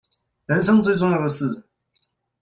[0.47, 1.63] 人生最重要的事